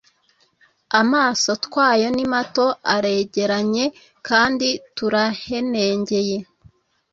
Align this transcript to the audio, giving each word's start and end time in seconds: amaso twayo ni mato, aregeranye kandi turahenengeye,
amaso 1.01 1.49
twayo 1.65 2.07
ni 2.15 2.25
mato, 2.33 2.65
aregeranye 2.95 3.85
kandi 4.27 4.67
turahenengeye, 4.95 6.37